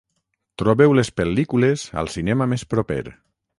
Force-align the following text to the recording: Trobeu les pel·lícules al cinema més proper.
Trobeu 0.61 0.95
les 0.99 1.11
pel·lícules 1.21 1.85
al 2.05 2.11
cinema 2.17 2.51
més 2.55 2.67
proper. 2.75 3.01